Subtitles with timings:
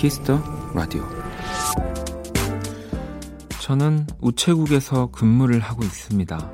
[0.00, 0.42] Kiss the
[0.74, 1.06] Radio.
[3.60, 6.52] 저는 우체국에서 근무를 하고 있습니다.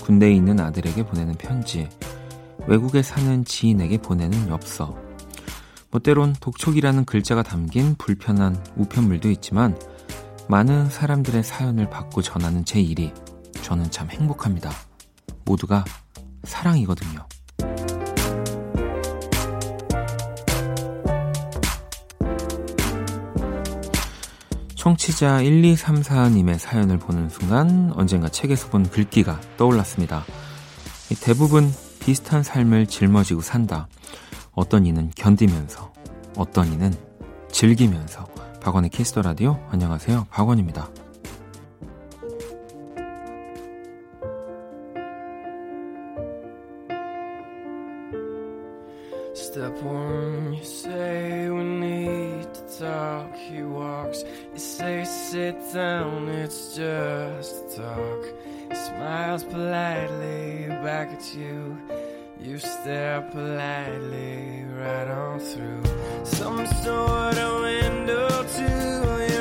[0.00, 1.88] 군대에 있는 아들에게 보내는 편지,
[2.66, 4.98] 외국에 사는 지인에게 보내는 엽서,
[5.92, 9.78] 뭐 때론 독촉이라는 글자가 담긴 불편한 우편물도 있지만
[10.48, 13.12] 많은 사람들의 사연을 받고 전하는 제 일이
[13.62, 14.72] 저는 참 행복합니다.
[15.44, 15.84] 모두가
[16.42, 17.23] 사랑이거든요.
[24.84, 30.26] 청취자 1234님의 사연을 보는 순간 언젠가 책에서 본 글귀가 떠올랐습니다.
[31.22, 33.88] 대부분 비슷한 삶을 짊어지고 산다.
[34.52, 35.90] 어떤 이는 견디면서,
[36.36, 36.92] 어떤 이는
[37.50, 38.26] 즐기면서.
[38.60, 39.58] 박원의 Kiss the Radio.
[39.70, 40.26] 안녕하세요.
[40.30, 40.90] 박원입니다.
[55.54, 58.24] Sit down, it's just talk.
[58.72, 61.78] Smiles politely back at you.
[62.40, 65.82] You stare politely right on through
[66.24, 69.33] some sort of window to your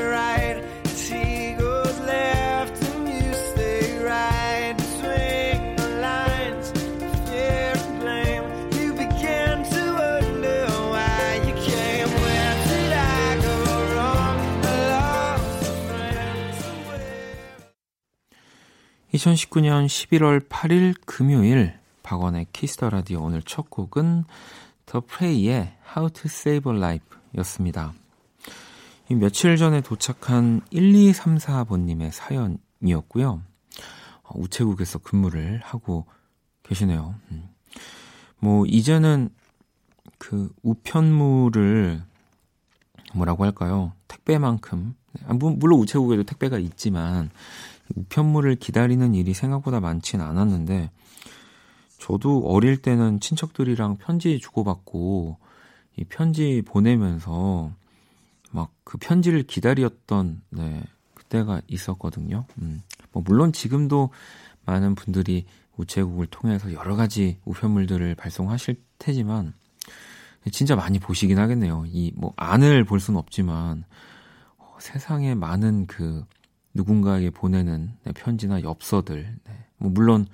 [19.24, 24.26] 2019년 11월 8일 금요일 박원의 Kiss the Radio 오늘 첫 곡은
[24.86, 27.08] The Fray의 How to Save a Life
[27.38, 27.94] 였습니다.
[29.10, 33.42] 며칠 전에 도착한 1234번님의 사연이었고요.
[34.24, 36.06] 어, 우체국에서 근무를 하고
[36.64, 37.16] 계시네요.
[37.32, 37.48] 음.
[38.40, 39.30] 뭐, 이제는
[40.18, 42.02] 그 우편물을
[43.14, 43.94] 뭐라고 할까요?
[44.10, 44.96] 택배만큼.
[45.28, 47.30] 아, 물론 우체국에도 택배가 있지만
[47.96, 50.90] 우편물을 기다리는 일이 생각보다 많진 않았는데
[52.00, 55.38] 저도 어릴 때는 친척들이랑 편지 주고받고
[55.98, 57.72] 이 편지 보내면서
[58.52, 60.84] 막 그 편지를 기다렸던 네,
[61.16, 62.46] 그때가 있었거든요.
[62.62, 62.84] 음.
[63.12, 64.12] 뭐 물론 지금도
[64.66, 65.46] 많은 분들이
[65.78, 69.54] 우체국을 통해서 여러 가지 우편물들을 발송하실 테지만
[70.52, 71.86] 진짜 많이 보시긴 하겠네요.
[71.88, 73.84] 이 뭐 안을 볼 수는 없지만
[74.58, 76.24] 어, 세상에 많은 그
[76.74, 79.38] 누군가에게 보내는 네, 편지나 엽서들.
[79.44, 79.54] 네.
[79.78, 80.28] 뭐 물론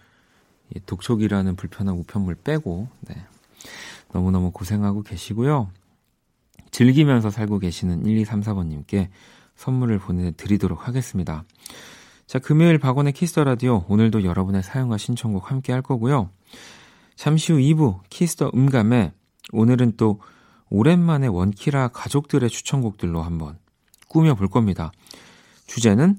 [0.86, 3.16] 독촉이라는 불편한 우편물 빼고 네.
[4.14, 5.70] 너무너무 고생하고 계시고요.
[6.72, 9.10] 즐기면서 살고 계시는 1234번님께
[9.56, 11.44] 선물을 보내드리도록 하겠습니다.
[12.26, 16.30] 자, 금요일 박원의 Kiss the Radio 오늘도 여러분의 사연과 신청곡 함께 할 거고요.
[17.16, 19.14] 잠시 후 2부 Kiss the 음감회
[19.52, 20.22] 오늘은 또
[20.70, 23.58] 오랜만에 원키라 가족들의 추천곡들로 한번
[24.08, 24.92] 꾸며볼 겁니다.
[25.66, 26.18] 주제는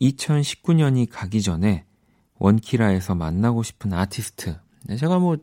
[0.00, 1.84] 2019년이 가기 전에
[2.38, 4.58] 원키라에서 만나고 싶은 아티스트.
[4.84, 5.36] 네, 제가 뭐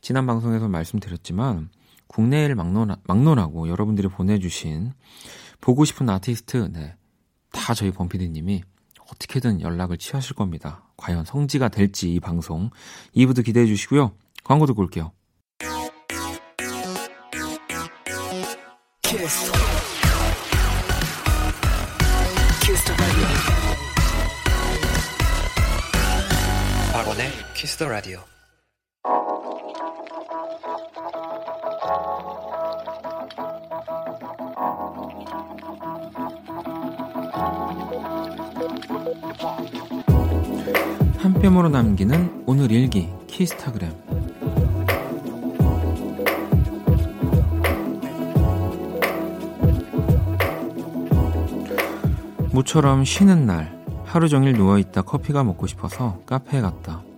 [0.00, 1.70] 지난 방송에서 말씀드렸지만
[2.06, 4.92] 국내를 막론, 막론하고 여러분들이 보내주신
[5.60, 6.96] 보고 싶은 아티스트, 네,
[7.52, 8.62] 다 저희 범피디님이
[9.12, 10.84] 어떻게든 연락을 취하실 겁니다.
[10.96, 12.70] 과연 성지가 될지 이 방송
[13.14, 14.12] 2부도 기대해 주시고요.
[14.44, 15.12] 광고 듣고 올게요.
[19.02, 19.59] 키스.
[27.80, 28.18] 더 라디오.
[41.16, 43.90] 한 뼘으로 남기는 오늘 일기 키스타그램
[52.52, 53.74] 모처럼 쉬는 날
[54.04, 57.09] 하루 종일 누워있다 커피가 먹고 싶어서 카페에 갔다.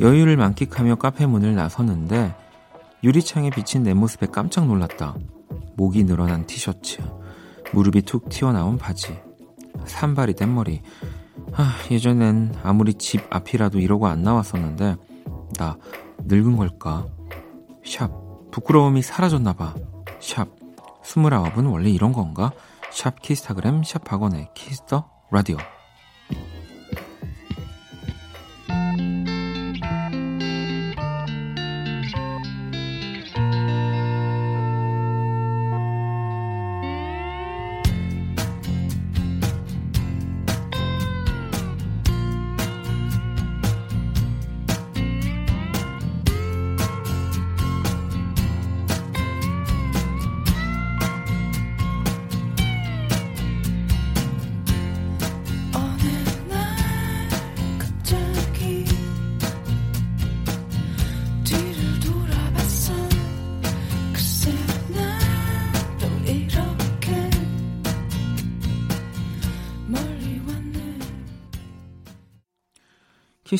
[0.00, 2.34] 여유를 만끽하며 카페 문을 나섰는데
[3.02, 5.16] 유리창에 비친 내 모습에 깜짝 놀랐다.
[5.76, 7.00] 목이 늘어난 티셔츠,
[7.72, 9.18] 무릎이 툭 튀어나온 바지,
[9.84, 10.82] 산발이 된 머리.
[11.52, 14.96] 아, 예전엔 아무리 집 앞이라도 이러고 안 나왔었는데
[15.58, 15.76] 나
[16.24, 17.06] 늙은 걸까?
[17.84, 18.10] 샵
[18.50, 19.74] 부끄러움이 사라졌나봐.
[20.20, 20.48] 샵
[21.02, 22.52] 스물아홉은 원래 이런 건가?
[22.90, 25.56] 샵 키스타그램 샵 박원의 Kiss the Radio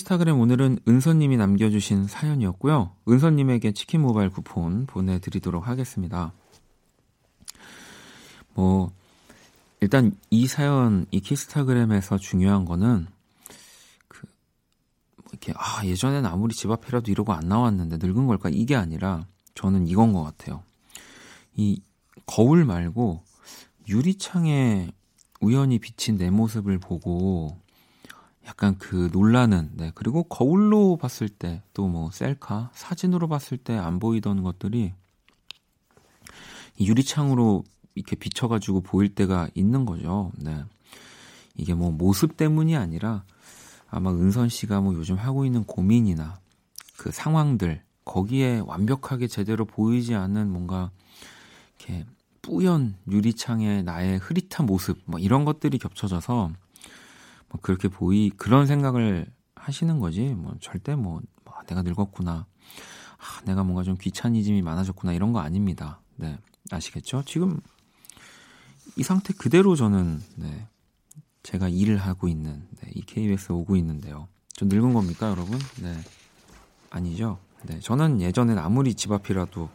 [0.08, 2.94] 키스타그램 오늘은 은서님이 남겨주신 사연이었고요.
[3.06, 6.32] 은서님에게 치킨 모바일 쿠폰 보내드리도록 하겠습니다.
[8.54, 8.90] 뭐,
[9.80, 13.06] 일단 이 사연, 이 키스타그램에서 중요한 거는
[14.08, 14.26] 그,
[15.16, 18.48] 뭐 이렇게, 아, 예전엔 아무리 집 앞이라도 이러고 안 나왔는데 늙은 걸까?
[18.48, 20.62] 이게 아니라 저는 이건 것 같아요.
[21.54, 21.82] 이
[22.24, 23.22] 거울 말고
[23.86, 24.90] 유리창에
[25.42, 27.60] 우연히 비친 내 모습을 보고
[28.48, 29.92] 약간 그 놀라는, 네.
[29.94, 34.94] 그리고 거울로 봤을 때, 또 뭐 셀카, 사진으로 봤을 때 안 보이던 것들이
[36.80, 37.64] 유리창으로
[37.94, 40.32] 이렇게 비춰가지고 보일 때가 있는 거죠.
[40.38, 40.64] 네.
[41.56, 43.24] 이게 뭐 모습 때문이 아니라
[43.90, 46.38] 아마 은선 씨가 뭐 요즘 하고 있는 고민이나
[46.96, 50.90] 그 상황들, 거기에 완벽하게 제대로 보이지 않는 뭔가
[51.78, 52.06] 이렇게
[52.40, 56.52] 뿌연 유리창에 나의 흐릿한 모습, 뭐 이런 것들이 겹쳐져서
[57.50, 60.34] 뭐 그렇게 보이 그런 생각을 하시는 거지.
[60.34, 62.46] 뭐 절대 뭐, 뭐 내가 늙었구나.
[63.18, 65.12] 아, 내가 뭔가 좀 귀차니즘이 많아졌구나.
[65.12, 66.00] 이런 거 아닙니다.
[66.16, 66.38] 네.
[66.70, 67.22] 아시겠죠?
[67.26, 67.60] 지금
[68.96, 70.66] 이 상태 그대로 저는 네.
[71.42, 74.28] 제가 일을 하고 있는 네, 이 KBS 오고 있는데요.
[74.52, 75.58] 좀 늙은 겁니까 여러분?
[75.80, 75.96] 네.
[76.90, 77.38] 아니죠?
[77.64, 77.80] 네.
[77.80, 79.70] 저는 예전엔 아무리 집 앞이라도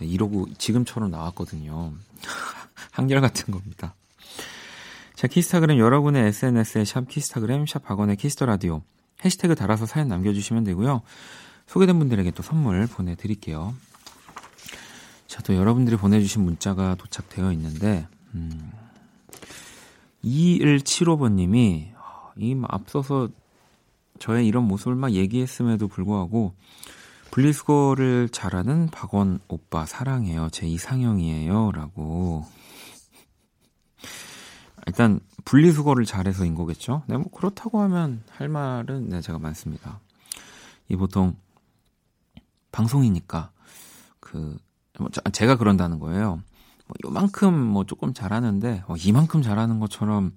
[0.00, 1.94] 네, 이러고 지금처럼 나왔거든요.
[2.92, 3.94] 한결 같은 겁니다
[5.16, 8.82] 자, 키스타그램 여러분의 SNS에 샵 키스타그램, 샵 박원의 키스터라디오
[9.24, 11.00] 해시태그 달아서 사연 남겨주시면 되고요.
[11.66, 13.74] 소개된 분들에게 또 선물 보내드릴게요.
[15.26, 18.70] 자, 또 여러분들이 보내주신 문자가 도착되어 있는데, 음,
[20.22, 21.94] 2175번님이,
[22.36, 23.30] 이 앞서서
[24.18, 26.52] 저의 이런 모습을 막 얘기했음에도 불구하고,
[27.30, 30.50] 분리수거를 잘하는 박원 오빠 사랑해요.
[30.52, 31.72] 제 이상형이에요.
[31.72, 32.44] 라고
[34.86, 37.02] 일단 분리수거를 잘해서인 거겠죠.
[37.06, 40.00] 네, 뭐 그렇다고 하면 할 말은 네, 제가 많습니다.
[40.88, 41.36] 이 보통
[42.72, 43.50] 방송이니까
[44.20, 44.56] 그
[44.98, 46.42] 뭐, 제가 그런다는 거예요.
[46.86, 50.32] 뭐 요만큼 뭐 조금 잘하는데 어, 이만큼 잘하는 것처럼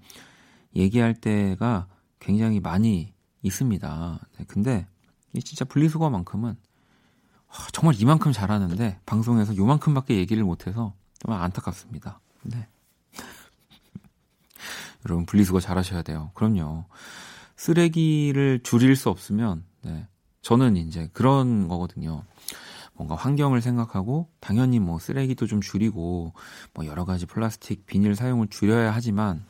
[0.76, 1.88] 얘기할 때가
[2.20, 4.20] 굉장히 많이 있습니다.
[4.38, 4.88] 네, 근데
[5.34, 12.20] 이 진짜 분리수거만큼은 어, 정말 이만큼 잘하는데 방송에서 요만큼밖에 얘기를 못해서 정말 안타깝습니다.
[12.44, 12.68] 네.
[15.06, 16.32] 여러분 분리수거 잘 하셔야 돼요.
[16.34, 16.86] 그럼요.
[17.56, 20.08] 쓰레기를 줄일 수 없으면 네.
[20.42, 22.24] 저는 이제 그런 거거든요.
[22.94, 26.34] 뭔가 환경을 생각하고 당연히 뭐 쓰레기도 좀 줄이고
[26.74, 29.46] 뭐 여러 가지 플라스틱 비닐 사용을 줄여야 하지만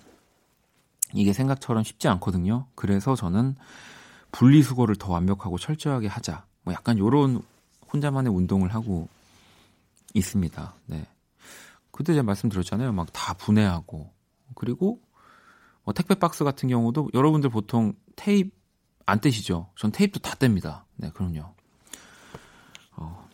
[1.13, 2.67] 이게 생각처럼 쉽지 않거든요.
[2.75, 3.55] 그래서 저는
[4.31, 6.45] 분리수거를 더 완벽하고 철저하게 하자.
[6.63, 7.41] 뭐 약간 요런
[7.91, 9.07] 혼자만의 운동을 하고
[10.13, 10.75] 있습니다.
[10.85, 11.07] 네.
[11.91, 12.91] 그때 제가 말씀드렸잖아요.
[12.93, 14.11] 막 다 분해하고
[14.55, 15.01] 그리고
[15.89, 18.51] 뭐 택배 박스 같은 경우도 여러분들 보통 테이프
[19.07, 19.71] 안 떼시죠?
[19.75, 20.83] 전 테이프도 다 뗍니다.
[20.95, 21.55] 네, 그럼요.
[22.95, 23.27] 어.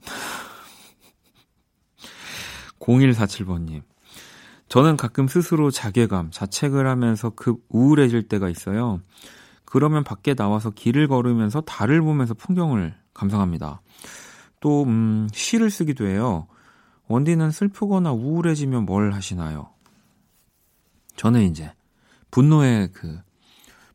[2.80, 3.82] 0147번님.
[4.70, 9.02] 저는 가끔 스스로 자괴감, 자책을 하면서 급 우울해질 때가 있어요.
[9.66, 13.82] 그러면 밖에 나와서 길을 걸으면서 달을 보면서 풍경을 감상합니다.
[14.60, 16.48] 또, 음, 시를 쓰기도 해요.
[17.08, 19.68] 원디는 슬프거나 우울해지면 뭘 하시나요?
[21.18, 21.70] 저는 이제
[22.30, 23.20] 분노의 그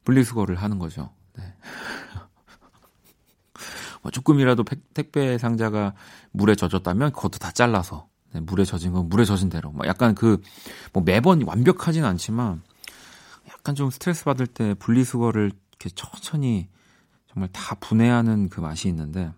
[0.04, 1.12] 분리수거를 하는 거죠.
[1.36, 1.56] 네.
[4.04, 4.64] 뭐 조금이라도
[4.94, 5.94] 택배 상자가
[6.32, 9.72] 물에 젖었다면 그것도 다 잘라서 네, 물에 젖은 건 물에 젖은 대로.
[9.72, 10.38] 뭐 약간 그
[10.92, 12.62] 뭐 매번 완벽하진 않지만
[13.50, 16.68] 약간 좀 스트레스 받을 때 분리수거를 이렇게 천천히
[17.32, 19.32] 정말 다 분해하는 그 맛이 있는데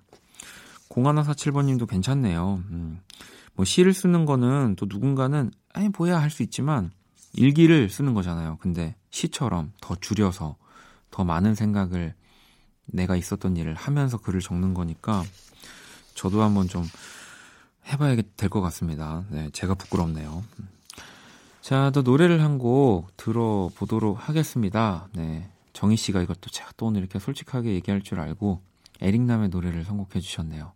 [0.89, 2.63] 0147번님도 괜찮네요.
[2.71, 2.99] 음.
[3.53, 6.91] 뭐 시를 쓰는 거는 또 누군가는 아니 뭐야 할 수 있지만
[7.35, 8.57] 일기를 쓰는 거잖아요.
[8.61, 10.55] 근데 시처럼 더 줄여서
[11.11, 12.13] 더 많은 생각을
[12.87, 15.23] 내가 있었던 일을 하면서 글을 적는 거니까
[16.13, 16.83] 저도 한번 좀
[17.91, 19.23] 해봐야 될 것 같습니다.
[19.29, 20.43] 네, 제가 부끄럽네요.
[21.61, 25.07] 자, 또 노래를 한 곡 들어보도록 하겠습니다.
[25.13, 28.61] 네, 정희 씨가 이것도 제가 또 오늘 이렇게 솔직하게 얘기할 줄 알고
[29.01, 30.71] 에릭남의 노래를 선곡해 주셨네요.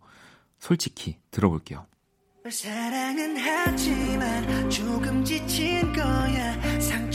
[0.58, 1.86] 솔직히 들어볼게요.
[2.48, 6.80] 사랑은 하지만 조금 지친 거야.
[6.80, 7.09] 상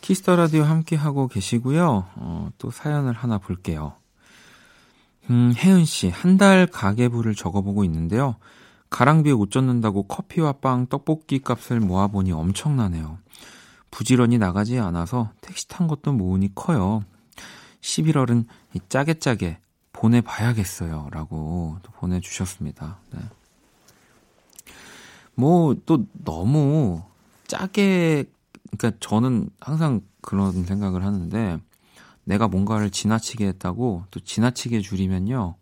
[0.00, 2.06] Kiss the Radio 함께하고 계시고요.
[2.14, 3.94] 어, 또 사연을 하나 볼게요.
[5.30, 8.36] 음, 혜은 씨, 한 달 가계부를 적어보고 있는데요.
[8.88, 13.18] 가랑비에 옷 젖는다고 커피와 빵, 떡볶이 값을 모아보니 엄청나네요.
[13.90, 17.02] 부지런히 나가지 않아서 택시 탄 것도 모으니 커요.
[17.80, 18.46] 11월은
[18.88, 19.58] 짜게 짜게
[19.92, 21.08] 보내봐야겠어요.
[21.10, 22.98] 라고 또 보내주셨습니다.
[23.12, 23.20] 네.
[25.34, 27.02] 뭐, 또 너무
[27.46, 28.24] 짜게,
[28.76, 31.58] 그러니까 저는 항상 그런 생각을 하는데,
[32.26, 35.54] 내가 뭔가를 지나치게 했다고 또 지나치게 줄이면요.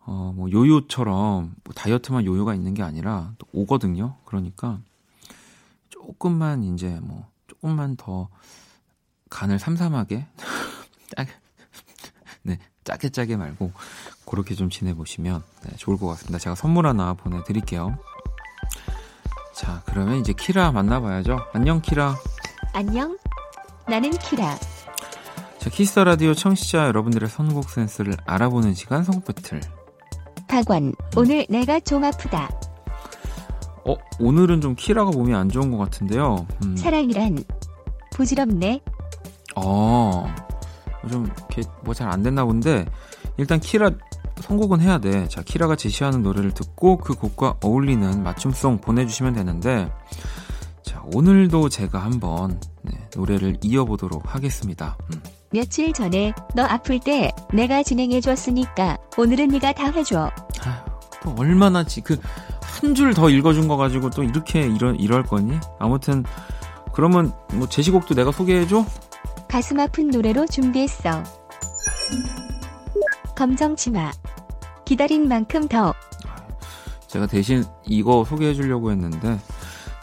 [0.00, 4.16] 어, 뭐 요요처럼 뭐 다이어트만 요요가 있는 게 아니라 또 오거든요.
[4.24, 4.80] 그러니까
[5.88, 8.28] 조금만 이제 뭐 조금만 더
[9.28, 10.26] 간을 삼삼하게
[11.16, 11.32] 짜게
[12.42, 13.72] 네, 짜게 짜게 말고
[14.26, 16.38] 그렇게 좀 지내보시면 네, 좋을 것 같습니다.
[16.38, 17.98] 제가 선물 하나 보내드릴게요.
[19.54, 21.38] 자, 그러면 이제 키라 만나봐야죠.
[21.52, 22.16] 안녕, 키라.
[22.72, 23.18] 안녕.
[23.88, 24.56] 나는 키라.
[25.58, 29.60] 자, Kiss the Radio 청취자 여러분들의 선곡 센스를 알아보는 시간 선곡 배틀.
[30.48, 32.48] 박원, 오늘 내가 좀 아프다.
[33.84, 36.46] 어, 오늘은 좀 키라가 몸이 안 좋은 것 같은데요.
[36.64, 36.76] 음.
[36.76, 37.44] 사랑이란
[38.12, 38.80] 부질없네.
[39.56, 40.34] 어,
[41.08, 42.86] 좀뭐잘 안 됐나 본데
[43.36, 43.90] 일단 키라
[44.42, 45.28] 선곡은 해야 돼.
[45.28, 49.90] 자, 키라가 제시하는 노래를 듣고 그 곡과 어울리는 맞춤송 보내주시면 되는데
[50.82, 54.96] 자, 오늘도 제가 한번 네, 노래를 이어보도록 하겠습니다.
[55.12, 55.22] 음.
[55.52, 60.30] 며칠 전에 너 아플 때 내가 진행해 줬으니까 오늘은 네가 다 해줘.
[60.62, 62.18] 아또 얼마나 지그
[62.62, 65.58] 한 줄 더 읽어준 거 가지고 또 이렇게 이런 이럴 거니?
[65.78, 66.24] 아무튼
[66.94, 68.86] 그러면 뭐 제시곡도 내가 소개해줘?
[69.50, 71.24] 가슴 아픈 노래로 준비했어.
[73.36, 74.12] 검정 치마
[74.84, 75.92] 기다린 만큼 더.
[77.08, 79.40] 제가 대신 이거 소개해 주려고 했는데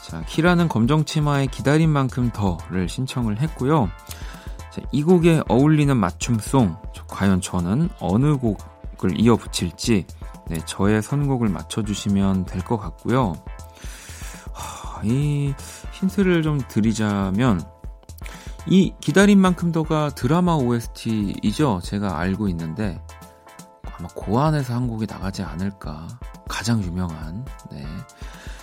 [0.06, 3.90] 자 키라는 검정 치마의 기다린 만큼 더를 신청을 했고요.
[4.70, 6.76] 자, 이 곡에 어울리는 맞춤송,
[7.08, 10.06] 과연 저는 어느 곡을 이어 붙일지
[10.50, 13.36] 네, 저의 선곡을 맞춰주시면 될 것 같고요.
[14.52, 15.54] 하, 이
[15.94, 17.62] 힌트를 좀 드리자면
[18.70, 21.80] 이 기다린 만큼 더가 드라마 OST이죠.
[21.84, 23.02] 제가 알고 있는데
[23.98, 26.08] 아마 고안에서 한 곡이 나가지 않을까.
[26.50, 27.46] 가장 유명한.
[27.72, 27.86] 네.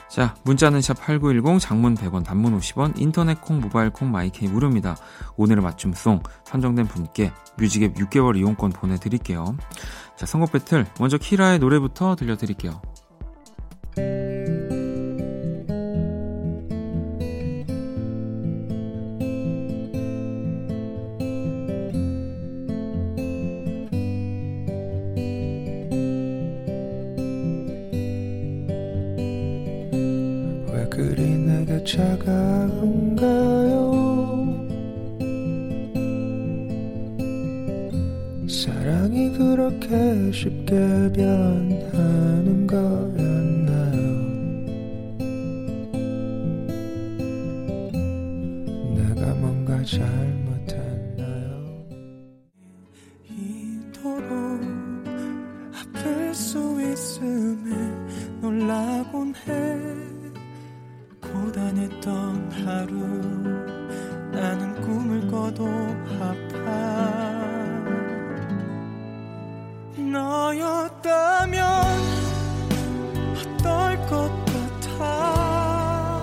[0.08, 4.96] 자, 문자는 샵 8910, 장문 100원, 단문 50원, 인터넷 콩, 모바일 콩, 마이케이 무료입니다.
[5.36, 9.56] 오늘의 맞춤송 선정된 분께 뮤직앱 6개월 이용권 보내드릴게요.
[10.16, 12.80] 자, 선곡 배틀 먼저 키라의 노래부터 들려드릴게요.
[32.24, 33.92] 가운가요?
[38.48, 40.74] 사랑이 그렇게 쉽게
[41.12, 43.23] 변하는 거
[62.04, 62.96] 고단했던 하루
[64.30, 65.66] 나는 꿈을 꿔도
[66.20, 67.32] 아파.
[69.96, 71.64] 너였다면
[73.32, 76.22] 어떨 것 같아?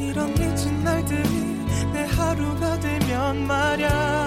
[0.00, 4.21] 이런 잊은 날들이 내 하루가 되면 말야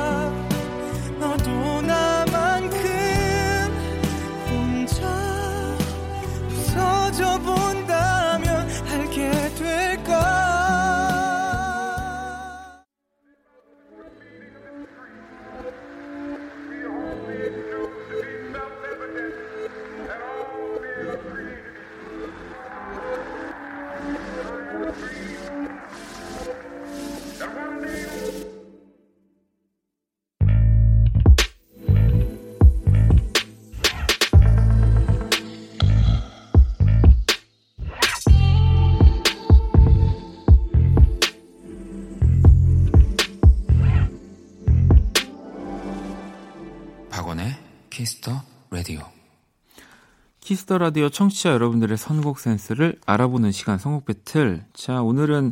[50.56, 54.64] Kiss the Radio 청취자 여러분들의 선곡 센스를 알아보는 시간 선곡 배틀.
[54.72, 55.52] 자, 오늘은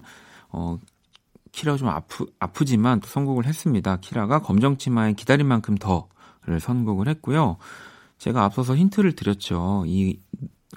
[0.50, 0.79] 어
[1.51, 3.98] 키라가 좀 아프 아프지만 또 선곡을 했습니다.
[3.98, 6.07] 키라가 검정치마의 기다린 만큼 더
[6.57, 7.57] 선곡을 했고요.
[8.17, 9.83] 제가 앞서서 힌트를 드렸죠.
[9.88, 10.22] 이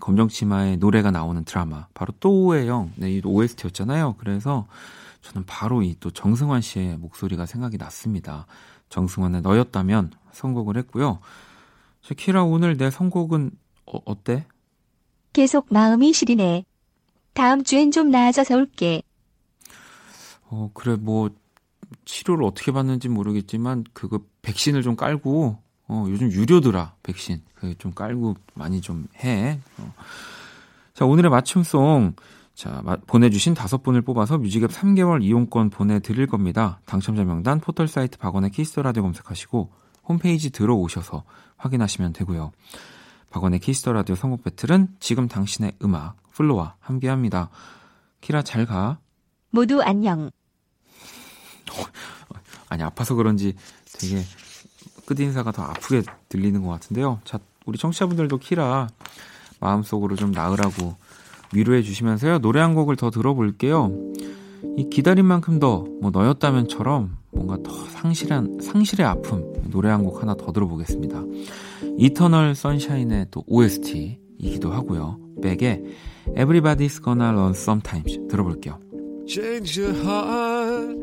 [0.00, 4.16] 검정치마의 노래가 나오는 드라마 바로 또 오해영, 네, 이 OST였잖아요.
[4.18, 4.66] 그래서
[5.22, 8.46] 저는 바로 이 또 정승환 씨의 목소리가 생각이 났습니다.
[8.88, 11.20] 정승환의 너였다면 선곡을 했고요.
[12.16, 13.52] 키라 오늘 내 선곡은
[13.86, 14.46] 어, 어때?
[15.32, 16.64] 계속 마음이 시리네.
[17.34, 19.02] 다음 주엔 좀 나아져서 올게.
[20.48, 21.30] 어, 그래, 뭐,
[22.04, 27.42] 치료를 어떻게 받는지 모르겠지만, 그거 백신을 좀 깔고, 어, 요즘 유료더라, 백신.
[27.78, 29.58] 좀 깔고 많이 좀 해.
[29.78, 29.92] 어.
[30.94, 32.14] 자, 오늘의 맞춤송.
[32.54, 36.80] 자, 보내주신 다섯 분을 뽑아서 뮤직앱 3개월 이용권 보내드릴 겁니다.
[36.86, 39.70] 당첨자 명단 포털 사이트 박원의 키스 더 라디오 검색하시고
[40.08, 41.24] 홈페이지 들어오셔서
[41.58, 42.52] 확인하시면 되고요.
[43.36, 47.50] 박원의 키스 더 라디오 선곡 배틀은 지금 당신의 음악 플로와 함께 합니다.
[48.22, 48.98] 키라 잘 가.
[49.50, 50.30] 모두 안녕.
[52.70, 53.54] 아니 아파서 그런지
[53.98, 54.22] 되게
[55.04, 57.20] 끝인사가 더 아프게 들리는 것 같은데요.
[57.24, 58.88] 자, 우리 청취자분들도 키라
[59.60, 60.96] 마음속으로 좀 나으라고
[61.52, 62.38] 위로해 주시면서요.
[62.38, 63.92] 노래 한 곡을 더 들어볼게요.
[64.78, 70.34] 이 기다린 만큼 더 뭐 너였다면처럼 뭔가 더 상실한 상실의 아픔 노래 한 곡 하나
[70.34, 71.22] 더 들어보겠습니다.
[71.98, 75.18] 이터널 선샤인의 또 OST이기도 하고요.
[75.42, 75.82] 백의
[76.36, 78.78] Everybody's Gonna Learn Sometimes 들어볼게요.
[79.26, 80.96] Change your heart.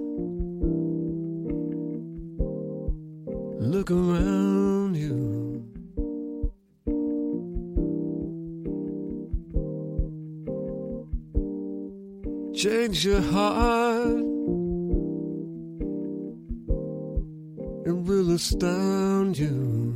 [3.60, 5.64] Look around you.
[12.54, 14.33] Change your heart.
[18.34, 19.94] Astound you.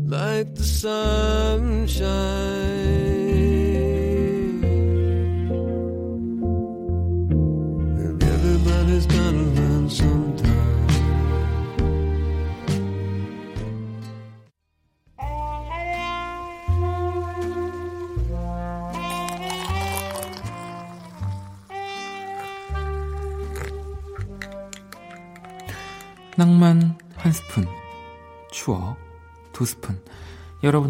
[0.08, 2.57] like the sunshine.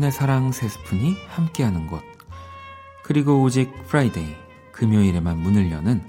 [0.08, 2.02] 여러분의 사랑 세 스푼이 함께하는 곳.
[3.04, 4.36] 그리고 오직 Friday,
[4.72, 6.02] 금요일에만 문을 여는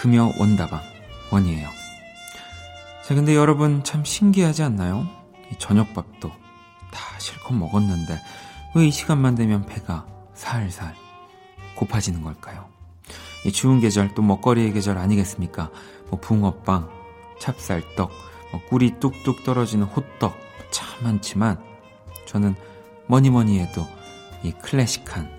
[0.00, 0.80] 금요 원다방
[1.32, 1.68] 원이에요.
[3.04, 5.06] 자, 근데 여러분 참 신기하지 않나요?
[5.50, 8.18] 이 저녁밥도 다 실컷 먹었는데
[8.74, 10.94] 왜 이 시간만 되면 배가 살살
[11.74, 12.68] 고파지는 걸까요?
[13.44, 15.70] 이 추운 계절 또 먹거리의 계절 아니겠습니까?
[16.10, 16.88] 뭐 붕어빵,
[17.40, 18.10] 찹쌀떡,
[18.52, 20.36] 뭐 꿀이 뚝뚝 떨어지는 호떡
[20.70, 21.58] 참 많지만
[22.26, 22.54] 저는
[23.08, 23.86] 뭐니 뭐니 해도
[24.42, 25.30] 이 클래식한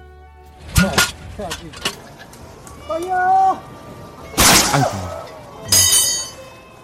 [4.74, 4.90] 아이고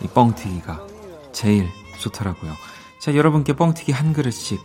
[0.02, 0.88] 이 뻥튀기가
[1.32, 1.70] 제일
[2.00, 2.54] 좋더라고요.
[3.00, 4.60] 자 여러분께 뻥튀기 한 그릇씩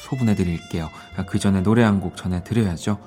[0.00, 0.90] 소분해 드릴게요.
[1.26, 2.98] 그 전에 노래 한 곡 전해 드려야죠.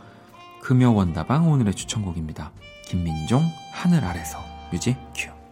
[0.61, 2.51] 금요원다방 오늘의 추천곡입니다.
[2.85, 4.37] 김민종 하늘 아래서
[4.71, 5.42] 뮤직 큐.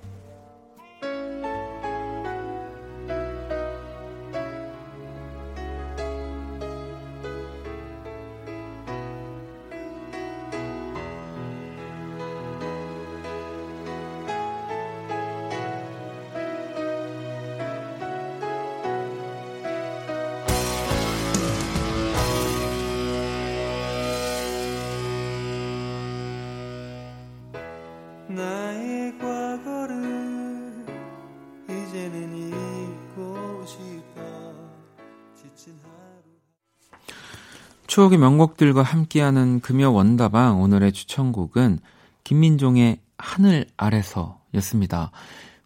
[38.02, 41.78] 추억의 명곡들과 함께하는 금요 원다방 오늘의 추천곡은
[42.24, 45.12] 김민종의 하늘 아래서였습니다.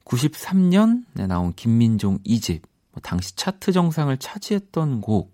[0.04, 2.60] 93년에 나온 김민종 2집,
[2.92, 5.34] 뭐 당시 차트 정상을 차지했던 곡.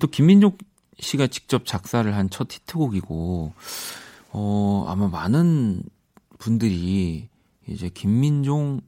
[0.00, 0.56] 또 김민종
[1.00, 3.52] 씨가 직접 작사를 한 첫 히트곡이고,
[4.30, 5.82] 어, 아마 많은
[6.38, 7.28] 분들이
[7.66, 8.82] 이제 김민종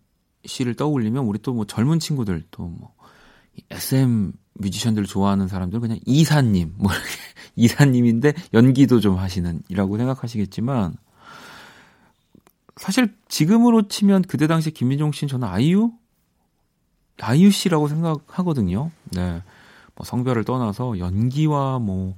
[0.45, 2.95] 씨를 떠올리면 우리 또 뭐 젊은 친구들 또뭐
[3.71, 6.91] SM 뮤지션들 좋아하는 사람들 그냥 이사님 뭐
[7.57, 10.97] 이사님인데 연기도 좀 하시는이라고 생각하시겠지만
[12.77, 15.93] 사실 지금으로 치면 그때 당시 김민종 씨는 저는 아이유
[17.21, 18.91] 아이유 씨라고 생각하거든요.
[19.13, 19.43] 네.
[19.95, 22.17] 뭐 성별을 떠나서 연기와 뭐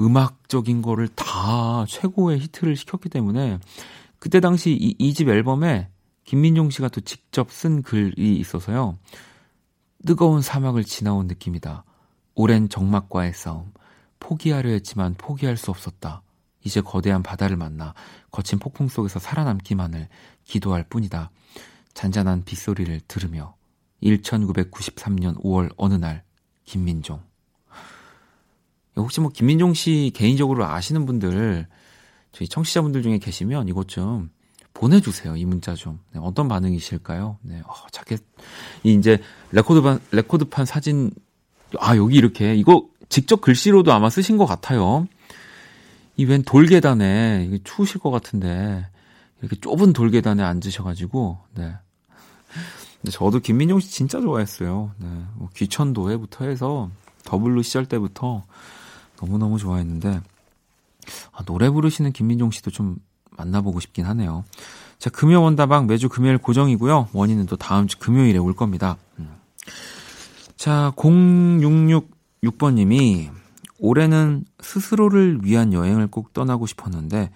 [0.00, 3.58] 음악적인 거를 다 최고의 히트를 시켰기 때문에
[4.18, 5.88] 그때 당시 이집 앨범에
[6.24, 8.96] 김민종 씨가 또 직접 쓴 글이 있어서요.
[10.04, 11.84] 뜨거운 사막을 지나온 느낌이다.
[12.34, 13.72] 오랜 적막과의 싸움.
[14.18, 16.22] 포기하려 했지만 포기할 수 없었다.
[16.64, 17.94] 이제 거대한 바다를 만나
[18.30, 20.08] 거친 폭풍 속에서 살아남기만을
[20.44, 21.30] 기도할 뿐이다.
[21.94, 23.54] 잔잔한 빗소리를 들으며
[24.02, 26.24] 1993년 5월 어느 날
[26.64, 27.20] 김민종
[28.96, 31.66] 혹시 뭐 김민종 씨 개인적으로 아시는 분들
[32.32, 34.30] 저희 청취자분들 중에 계시면 이것 좀
[34.74, 35.36] 보내주세요.
[35.36, 36.00] 이 문자 좀.
[36.12, 37.38] 네, 어떤 반응이실까요?
[37.42, 38.20] 네, 어, 자켓.
[38.84, 39.20] 이 이제
[39.52, 41.10] 레코드판, 레코드판 사진,
[41.78, 42.54] 아, 여기 이렇게.
[42.54, 45.06] 이거 직접 글씨로도 아마 쓰신 것 같아요.
[46.16, 48.86] 이 웬 돌계단에, 이게 추우실 것 같은데,
[49.40, 51.74] 이렇게 좁은 돌계단에 앉으셔가지고, 네.
[53.10, 54.92] 저도 김민종 씨 진짜 좋아했어요.
[54.98, 55.06] 네.
[55.34, 56.90] 뭐 귀천도에부터 해서
[57.24, 58.44] 더블루 시절 때부터
[59.20, 60.20] 너무너무 좋아했는데,
[61.32, 62.96] 아, 노래 부르시는 김민종 씨도 좀
[63.36, 64.44] 만나보고 싶긴 하네요.
[64.98, 67.08] 자, 금요 원다방 매주 금요일 고정이고요.
[67.12, 68.96] 원인은 또 다음 주 금요일에 올 겁니다.
[69.18, 69.28] 음.
[70.56, 73.30] 자, 0666번님이
[73.78, 77.30] 올해는 스스로를 위한 여행을 꼭 떠나고 싶었는데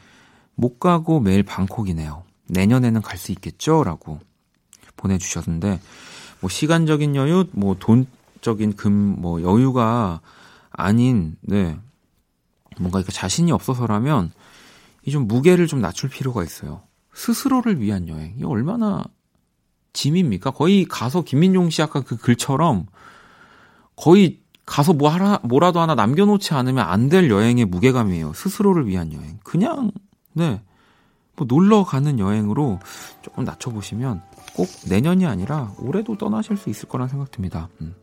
[0.54, 2.22] 못 가고 매일 방콕이네요.
[2.48, 3.82] 내년에는 갈 수 있겠죠?
[3.82, 4.20] 라고
[4.96, 5.80] 보내주셨는데
[6.40, 10.20] 뭐 시간적인 여유, 뭐 돈적인 금, 뭐 여유가
[10.70, 11.76] 아닌, 네.
[12.78, 14.30] 뭔가 이렇게 자신이 없어서라면
[15.06, 16.82] 이 좀 무게를 좀 낮출 필요가 있어요.
[17.14, 18.34] 스스로를 위한 여행.
[18.38, 19.04] 이 얼마나
[19.92, 20.50] 짐입니까?
[20.50, 22.86] 거의 가서 김민용 씨 아까 그 글처럼
[23.94, 28.32] 거의 가서 뭐 하라, 뭐라도 하나 남겨놓지 않으면 안 될 여행의 무게감이에요.
[28.34, 29.38] 스스로를 위한 여행.
[29.44, 29.92] 그냥,
[30.32, 30.60] 네.
[31.36, 32.80] 뭐 놀러 가는 여행으로
[33.22, 34.22] 조금 낮춰보시면
[34.54, 37.68] 꼭 내년이 아니라 올해도 떠나실 수 있을 거란 생각 듭니다.
[37.80, 37.94] 음.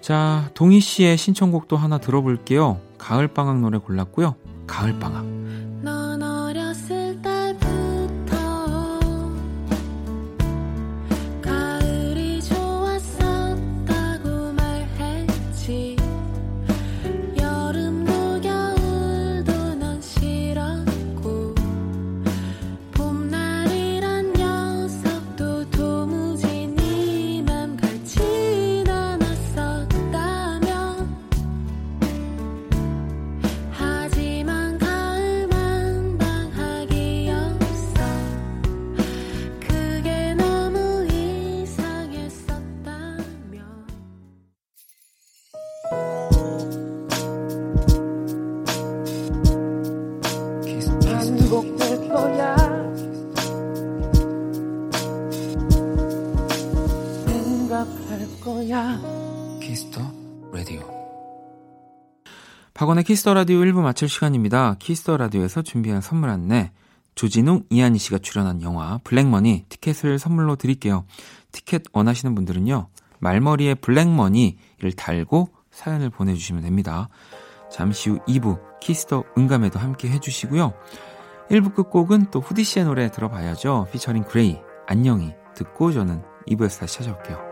[0.00, 2.80] 자, 동희 씨의 신청곡도 하나 들어볼게요.
[2.98, 4.34] 가을방학 노래 골랐고요.
[4.66, 5.24] 가을방학.
[62.80, 64.76] 박원의 키스 더 라디오 1부 마칠 시간입니다.
[64.78, 66.72] 키스 더 라디오에서 준비한 선물 안내.
[67.14, 71.04] 조진웅, 이하늬 씨가 출연한 영화 블랙머니 티켓을 선물로 드릴게요.
[71.52, 72.88] 티켓 원하시는 분들은요.
[73.18, 77.10] 말머리에 블랙머니를 달고 사연을 보내주시면 됩니다.
[77.70, 80.72] 잠시 후 2부 키스 더 음감회도 함께 해주시고요.
[81.50, 83.88] 1부 끝곡은 또 후디 씨의 노래 들어봐야죠.
[83.92, 87.50] 피처링 그레이, 안녕히 듣고 저는 2부에서 다시 찾아올게요.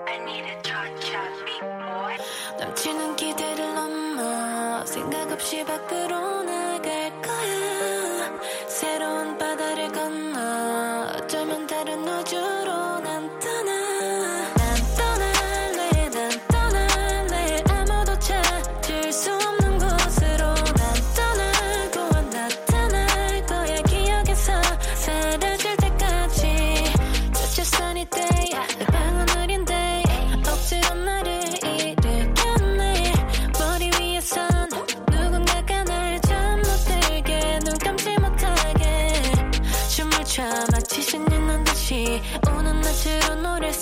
[43.59, 43.73] 우리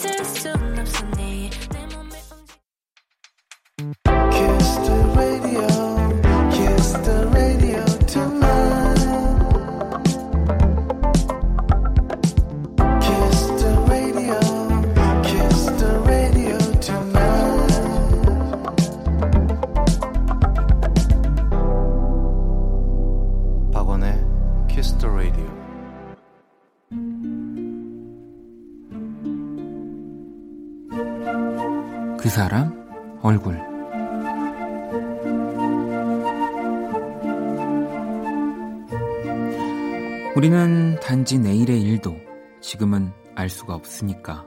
[43.97, 44.45] 있으니까.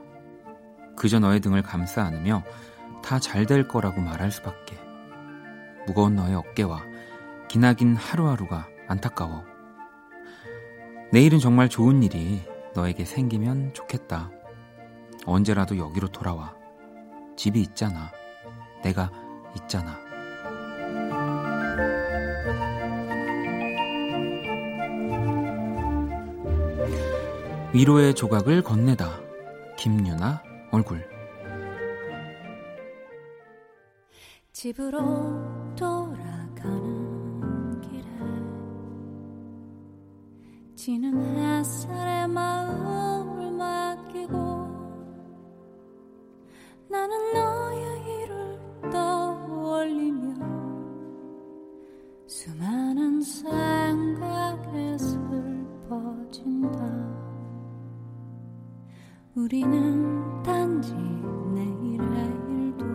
[0.95, 2.43] 그저 너의 등을 감싸 안으며
[3.03, 4.77] 다 잘 될 거라고 말할 수밖에.
[5.87, 6.83] 무거운 너의 어깨와
[7.47, 9.43] 기나긴 하루하루가 안타까워.
[11.11, 12.43] 내일은 정말 좋은 일이
[12.75, 14.29] 너에게 생기면 좋겠다.
[15.25, 16.53] 언제라도 여기로 돌아와.
[17.35, 18.11] 집이 있잖아.
[18.83, 19.09] 내가
[19.55, 19.97] 있잖아.
[27.73, 29.28] 위로의 조각을 건네다.
[29.79, 31.03] 김유나 얼굴.
[34.51, 34.99] 집으로
[35.73, 38.03] 돌아가는 길에
[40.75, 44.35] 지는 햇살에 마음을 맡기고
[46.89, 48.59] 나는 너의 일을
[48.91, 50.35] 떠올리며
[52.27, 57.08] 수많은 생각에 슬퍼진다.
[59.39, 62.07] 우리는 단지 내일의
[62.49, 62.85] 일도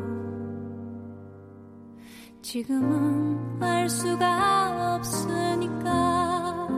[2.42, 6.68] 지금은 알 수가 없으니까.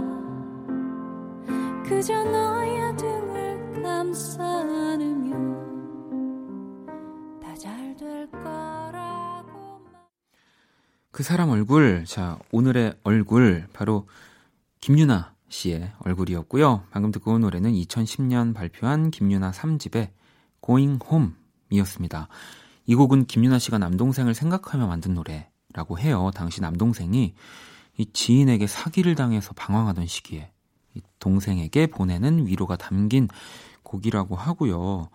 [1.84, 5.36] 그저 너의 등을 감싸 안으며
[7.42, 9.80] 다잘 될 거라고
[11.10, 14.06] 그 사람 얼굴, 자, 오늘의 얼굴, 바로
[14.80, 16.84] 김유나 씨의 얼굴이었고요.
[16.90, 20.10] 방금 듣고 온 노래는 2010년 발표한 김유나 3집의
[20.64, 21.30] Going Home
[21.70, 22.28] 이었습니다.
[22.84, 26.30] 이 곡은 김유나 씨가 남동생을 생각하며 만든 노래라고 해요.
[26.34, 27.34] 당시 남동생이
[27.98, 30.50] 이 지인에게 사기를 당해서 방황하던 시기에
[30.94, 33.28] 이 동생에게 보내는 위로가 담긴
[33.82, 35.08] 곡이라고 하고요.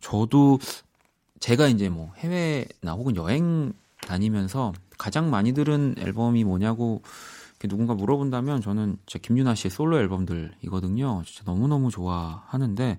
[0.00, 0.58] 저도
[1.40, 3.72] 제가 이제 뭐 해외나 혹은 여행
[4.06, 7.02] 다니면서 가장 많이 들은 앨범이 뭐냐고
[7.66, 11.22] 누군가 물어본다면 저는 진짜 김윤아 씨의 솔로 앨범들이거든요.
[11.24, 12.98] 진짜 너무너무 좋아하는데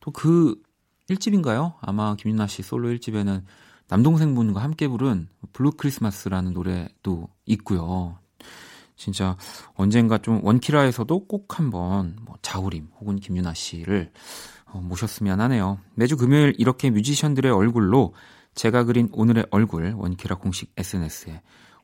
[0.00, 0.60] 또 그
[1.10, 1.74] 1집인가요?
[1.80, 3.42] 아마 김윤아 씨 솔로 1집에는
[3.88, 8.18] 남동생분과 함께 부른 Blue Christmas라는 노래도 있고요.
[8.96, 9.36] 진짜
[9.74, 14.12] 언젠가 좀 원키라에서도 꼭 한번 뭐 자우림 혹은 김윤아 씨를
[14.66, 15.78] 어, 모셨으면 하네요.
[15.94, 18.12] 매주 금요일 이렇게 뮤지션들의 얼굴로
[18.54, 21.40] 제가 그린 오늘의 얼굴 원키라 공식 SNS에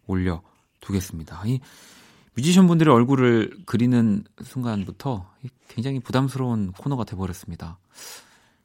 [0.07, 1.42] 올려두겠습니다.
[1.46, 1.61] 이
[2.37, 5.31] 뮤지션 분들의 얼굴을 그리는 순간부터
[5.68, 7.79] 굉장히 부담스러운 코너가 돼버렸습니다.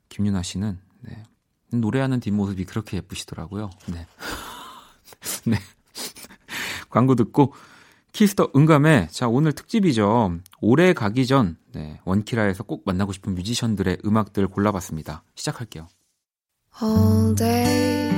[0.10, 1.24] 김윤아 씨는 네.
[1.72, 3.70] 노래하는 뒷모습이 그렇게 예쁘시더라고요.
[3.88, 4.08] 네.
[5.46, 5.58] 네.
[6.90, 7.54] 광고 듣고
[8.12, 10.40] 키스 더 음감회 자 오늘 특집이죠.
[10.62, 15.24] 올해 가기 전 네, 원키라에서 꼭 만나고 싶은 뮤지션들의 음악들 골라봤습니다.
[15.36, 15.88] 시작할게요.
[16.82, 18.10] All day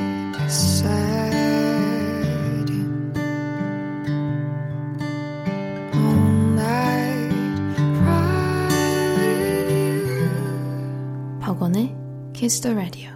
[12.41, 13.11] Kiss the Radio.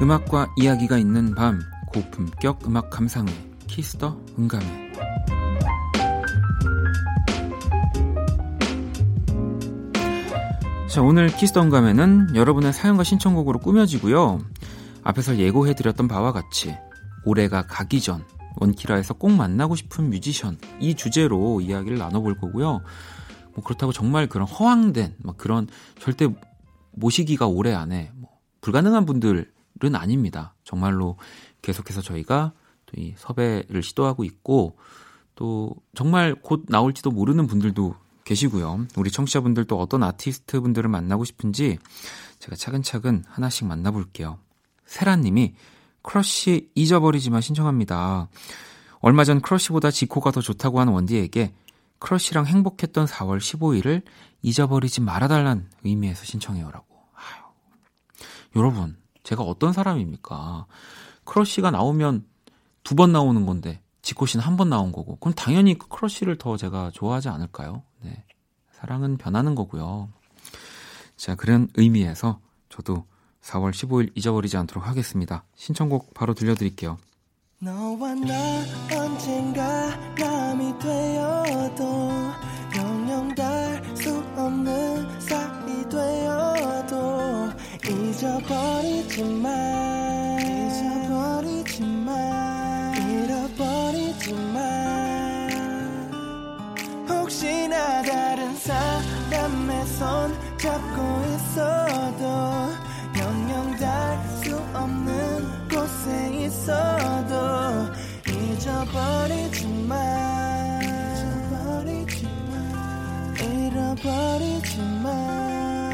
[0.00, 3.32] 음악과 이야기가 있는 밤 고품격 음악 감상회
[3.66, 4.84] 키스 더 음감회.
[10.86, 14.38] 자 오늘 키스 더 음감회는 여러분의 사연과 신청곡으로 꾸며지고요
[15.04, 16.76] 앞에서 예고해드렸던 바와 같이
[17.24, 18.24] 올해가 가기 전
[18.56, 22.80] 원키라에서 꼭 만나고 싶은 뮤지션 이 주제로 이야기를 나눠볼 거고요
[23.54, 26.28] 뭐 그렇다고 정말 그런 허황된 막 그런 절대
[26.92, 30.54] 모시기가 올해 안에 뭐 불가능한 분들 은 아닙니다.
[30.62, 31.16] 정말로
[31.60, 32.52] 계속해서 저희가
[32.86, 34.76] 또 이 섭외를 시도하고 있고
[35.34, 38.86] 또 정말 곧 나올지도 모르는 분들도 계시고요.
[38.96, 41.78] 우리 청취자분들도 어떤 아티스트 분들을 만나고 싶은지
[42.38, 44.38] 제가 차근차근 하나씩 만나볼게요.
[44.86, 45.54] 세라님이
[46.02, 48.28] 크러쉬 잊어버리지만 신청합니다.
[49.00, 51.52] 얼마 전 크러쉬보다 지코가 더 좋다고 하는 원디에게
[51.98, 54.02] 크러쉬랑 행복했던 4월 15일을
[54.42, 56.86] 잊어버리지 말아달란 의미에서 신청해요라고.
[57.14, 57.42] 아유.
[58.56, 60.66] 여러분, 제가 어떤 사람입니까?
[61.24, 62.26] 크러쉬가 나오면
[62.84, 66.58] 두 번 나오는 건데 지코 씨는 한 번 나온 거고 그럼 당연히 그 크러쉬를 더
[66.58, 67.82] 제가 좋아하지 않을까요?
[68.02, 68.22] 네.
[68.72, 70.10] 사랑은 변하는 거고요.
[71.16, 73.06] 자, 그런 의미에서 저도
[73.44, 75.44] 4월 15일 잊어버리지 않도록 하겠습니다.
[75.54, 76.98] 신청곡 바로 들려드릴게요.
[77.58, 78.34] 너와 나
[78.96, 82.10] 언젠가 남이 되어도
[82.76, 87.50] 영영 달수 없는 사이 되어도
[87.86, 89.48] 잊어버리지 마
[90.40, 95.48] 잊어버리지 마 잃어버리지 마
[97.08, 102.73] 혹시나 다른 사람의 손 잡고 있어도
[106.64, 107.92] 있어도
[108.26, 115.92] 잊어버리지 마 잊어버리지 마 잃어버리지 마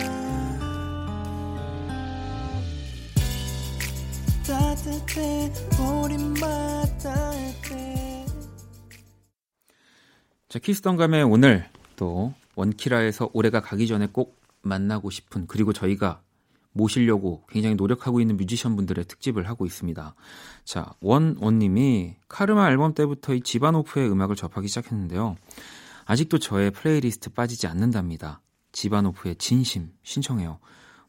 [4.46, 7.32] 따뜻해 우리 마다
[7.68, 8.26] 때.
[10.48, 16.22] 자 키스던감의 오늘 또 원키라에서 올해가 가기 전에 꼭 만나고 싶은 그리고 저희가
[16.80, 20.14] 모시려고 굉장히 노력하고 있는 뮤지션 분들의 특집을 하고 있습니다.
[20.64, 25.36] 자, 원원님이 카르마 앨범 때부터 이 지바노프의 음악을 접하기 시작했는데요.
[26.06, 28.40] 아직도 저의 플레이리스트 빠지지 않는답니다.
[28.72, 30.58] 지바노프의 진심 신청해요.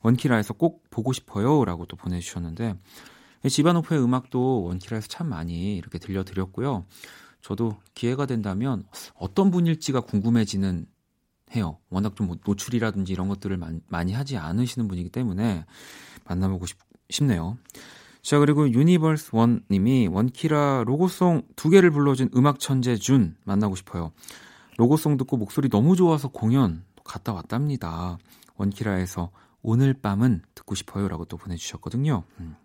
[0.02, 1.64] 원키라에서 꼭 보고 싶어요.
[1.64, 2.76] 라고 또 보내주셨는데,
[3.48, 6.86] 지바노프의 음악도 원키라에서 참 많이 이렇게 들려드렸고요.
[7.42, 8.84] 저도 기회가 된다면
[9.16, 10.86] 어떤 분일지가 궁금해지는
[11.56, 11.78] 해요.
[11.90, 15.66] 워낙 좀 노출이라든지 이런 것들을 많이 하지 않으시는 분이기 때문에
[16.26, 16.78] 만나보고 싶,
[17.10, 17.58] 싶네요.
[18.22, 24.12] 자, 그리고 유니버스 원 님이 원키라 로고송 두 개를 불러준 음악 천재 준 만나고 싶어요.
[24.78, 28.18] 로고송 듣고 목소리 너무 좋아서 공연 갔다 왔답니다.
[28.56, 29.32] 원키라에서
[29.64, 32.24] 오늘 밤은 듣고 싶어요 라고 또 보내주셨거든요.
[32.40, 32.56] 음.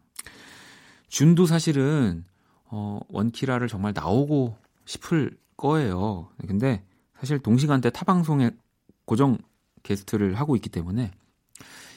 [1.08, 2.24] 준도 사실은
[2.64, 6.28] 어, 원키라를 정말 나오고 싶을 거예요.
[6.46, 6.84] 근데
[7.18, 8.50] 사실 동시간대 타방송에
[9.06, 9.38] 고정
[9.82, 11.10] 게스트를 하고 있기 때문에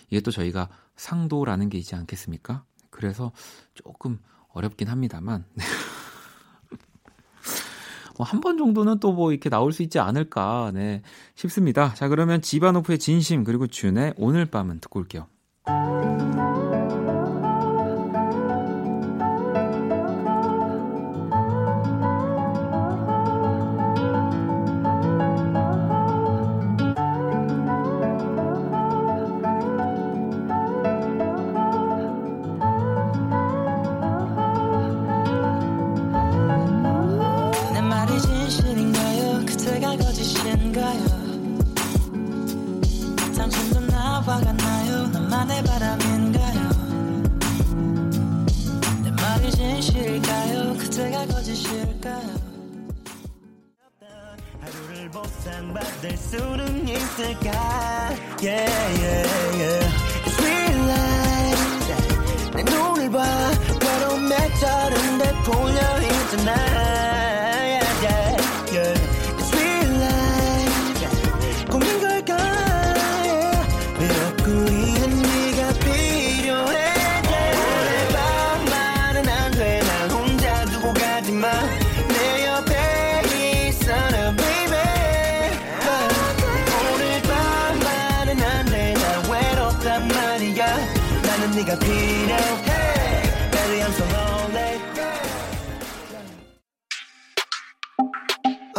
[0.10, 2.64] 이게 또 저희가 상도라는 게 있지 않겠습니까?
[2.90, 3.32] 그래서
[3.74, 4.20] 조금
[4.54, 5.44] 어렵긴 합니다만
[8.18, 11.02] 뭐 한 번 정도는 또 뭐 이렇게 나올 수 있지 않을까 네
[11.36, 11.94] 싶습니다.
[11.94, 15.28] 자 그러면 지바노프의 진심 그리고 준의 오늘 밤은 듣고 올게요.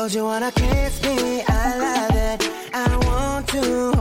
[0.03, 1.43] Oh, do you wanna kiss me?
[1.47, 2.51] I love it.
[2.73, 4.00] I want to.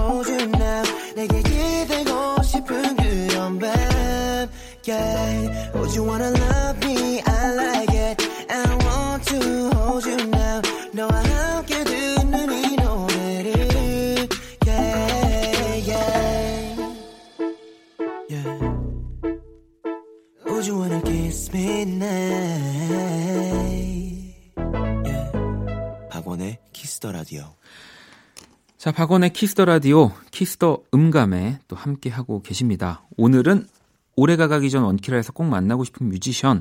[28.90, 33.04] 자, 박원의 Kiss the Radio, Kiss the 음감회 또 함께 하고 계십니다.
[33.18, 33.68] 오늘은
[34.16, 36.60] 올해가 가기 전 원키라에서 꼭 만나고 싶은 뮤지션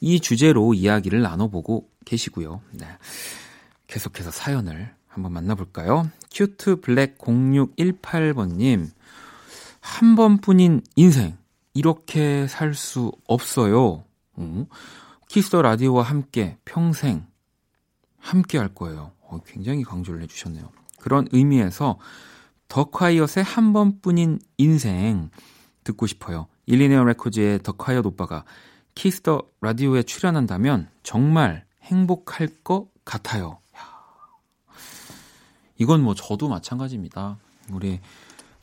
[0.00, 2.60] 이 주제로 이야기를 나눠보고 계시고요.
[2.74, 2.86] 네.
[3.88, 6.08] 계속해서 사연을 한번 만나볼까요?
[6.32, 8.88] Cute Black 0618번님,
[9.80, 11.36] 한 번뿐인 인생,
[11.72, 14.04] 이렇게 살 수 없어요.
[14.34, 14.66] 어?
[15.26, 17.26] Kiss the Radio와 함께 평생
[18.20, 19.10] 함께 할 거예요.
[19.22, 20.83] 어, 굉장히 강조를 해주셨네요.
[21.04, 21.98] 그런 의미에서
[22.66, 25.28] 더 콰이엇의 한 번뿐인 인생
[25.84, 26.46] 듣고 싶어요.
[26.64, 28.46] 일리네어 레코즈의 더 콰이엇 오빠가
[28.94, 33.58] Kiss the Radio에 출연한다면 정말 행복할 것 같아요.
[35.76, 37.36] 이건 뭐 저도 마찬가지입니다.
[37.70, 38.00] 우리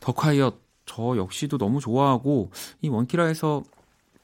[0.00, 3.62] 더 콰이엇 저 역시도 너무 좋아하고 이 원키라에서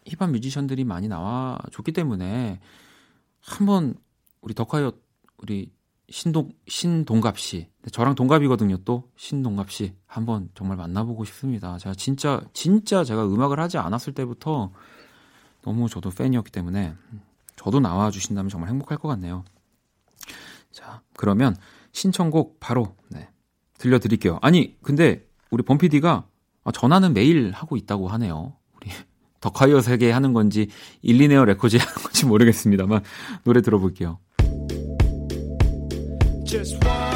[0.07, 2.59] 힙합 뮤지션들이 많이 나와줬기 때문에
[3.41, 3.95] 한번
[4.41, 5.01] 우리 더 콰이엇
[5.37, 5.71] 우리
[6.11, 7.69] 신동 신동갑 씨.
[7.93, 9.11] 저랑 동갑이거든요 또.
[9.17, 9.95] 신동갑 씨.
[10.07, 11.77] 한번 정말 만나보고 싶습니다.
[11.79, 14.73] 제가 진짜 진짜 제가 음악을 하지 않았을 때부터
[15.63, 16.95] 너무 저도 팬이었기 때문에
[17.57, 19.45] 저도 나와 주신다면 정말 행복할 것 같네요.
[20.71, 21.57] 자 그러면
[21.93, 23.29] 신청곡 바로 네,
[23.79, 24.39] 들려드릴게요.
[24.41, 26.27] 아니 근데 우리 범피디가
[26.65, 28.55] 아, 전화는 매일 하고 있다고 하네요.
[28.77, 28.91] 우리
[29.41, 30.69] 더콰이어 세계 하는 건지
[31.03, 33.03] 일리네어 레코드 하는 건지 모르겠습니다만
[33.45, 34.19] 노래 들어볼게요
[36.49, 37.08] Just one,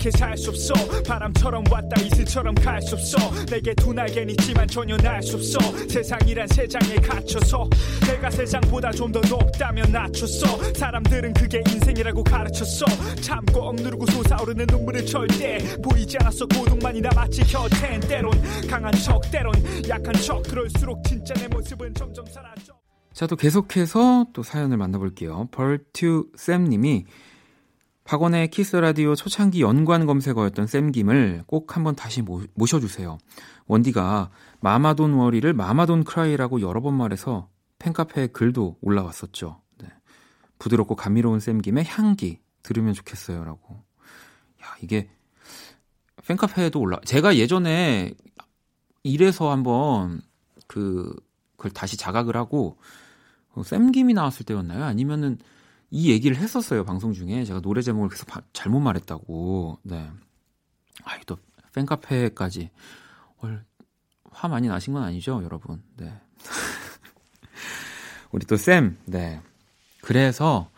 [0.00, 0.72] 이 이렇게 살 수 없어.
[1.06, 3.18] 바람처럼 왔다 이슬처럼 갈 수 없어.
[3.46, 5.58] 내게 두 날개는 있지만 전혀 날 수 없어.
[5.88, 7.68] 세상이란 세상에 갇혀서
[8.06, 12.86] 내가 세상보다 좀 더 높다면 낮췄어 사람들은 그게 인생이라고 가르쳤어
[13.20, 18.30] 참고 억누르고 솟아오르는 눈물을 절대 보이지 않았어 고독만이 남았지 곁엔 때론
[18.70, 19.52] 강한 척 때론
[19.88, 22.72] 약한 척 그럴수록 진짜 내 모습은 점점 사라져.
[23.12, 25.48] 자, 또 계속해서 또 사연을 만나볼게요.
[25.50, 27.04] 벌튜 쌤님이
[28.10, 33.18] 박원의 Kiss the Radio 초창기 연관 검색어였던 쌤김을 꼭 한번 다시 모, 모셔주세요.
[33.68, 37.48] 원디가 마마돈 워리를 마마돈 크라이라고 여러 번 말해서
[37.78, 39.62] 팬카페에 글도 올라왔었죠.
[39.78, 39.86] 네.
[40.58, 43.74] 부드럽고 감미로운 쌤김의 향기 들으면 좋겠어요라고.
[43.74, 45.08] 야 이게
[46.26, 46.98] 팬카페에도 올라.
[47.04, 48.12] 제가 예전에
[49.04, 50.20] 이래서 한번
[50.66, 51.14] 그
[51.56, 52.76] 그걸 다시 자각을 하고
[53.52, 54.82] 어, 쌤김이 나왔을 때였나요?
[54.82, 55.38] 아니면은
[55.90, 59.78] 이 얘기를 했었어요 방송 중에 제가 노래 제목을 계속 바, 잘못 말했다고.
[59.82, 60.10] 네.
[61.04, 61.36] 아이 또
[61.74, 62.70] 팬카페까지
[63.38, 63.64] 월,
[64.30, 65.82] 화 많이 나신 건 아니죠, 여러분.
[65.96, 66.12] 네.
[68.30, 69.40] 우리 또 쌤, 네.
[70.00, 70.70] 그래서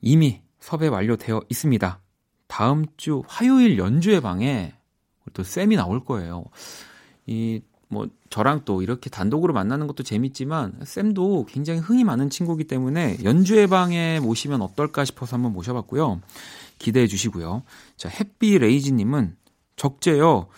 [0.00, 2.00] 이미 섭외 완료되어 있습니다.
[2.46, 4.74] 다음 주 화요일 연주회 방에
[5.24, 6.44] 우리 또 쌤이 나올 거예요.
[7.26, 7.62] 이
[7.94, 13.68] 뭐 저랑 또 이렇게 단독으로 만나는 것도 재밌지만 쌤도 굉장히 흥이 많은 친구이기 때문에 연주회
[13.68, 16.20] 방에 모시면 어떨까 싶어서 한번 모셔봤고요.
[16.78, 17.62] 기대해 주시고요.
[17.96, 19.36] 자, 햇비 레이지님은
[19.76, 20.48] 적재요.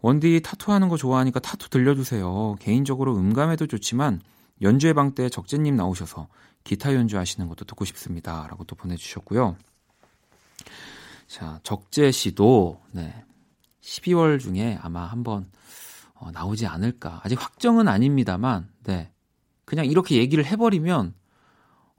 [0.00, 2.56] 원디 타투하는 거 좋아하니까 타투 들려주세요.
[2.60, 4.20] 개인적으로 음감에도 좋지만
[4.60, 6.28] 연주회 방 때 적재님 나오셔서
[6.64, 8.46] 기타 연주하시는 것도 듣고 싶습니다.
[8.50, 9.56] 라고 또 보내주셨고요.
[11.28, 13.24] 자, 적재 씨도, 네.
[13.82, 15.46] 12월 중에 아마 한번
[16.24, 17.20] 어, 나오지 않을까.
[17.22, 19.12] 아직 확정은 아닙니다만, 네.
[19.66, 21.14] 그냥 이렇게 얘기를 해버리면,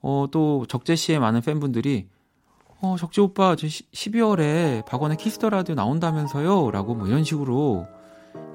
[0.01, 2.09] 어, 또 적재 씨의 많은 팬분들이,
[2.81, 6.71] 어, 적재 오빠, 저 12월에 박원의 Kiss the Radio 나온다면서요?
[6.71, 7.85] 라고 뭐 이런 식으로,